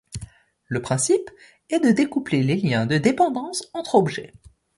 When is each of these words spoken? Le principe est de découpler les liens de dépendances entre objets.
Le 0.65 0.81
principe 0.81 1.29
est 1.69 1.79
de 1.79 1.91
découpler 1.91 2.41
les 2.41 2.55
liens 2.55 2.87
de 2.87 2.97
dépendances 2.97 3.69
entre 3.75 3.93
objets. 3.93 4.33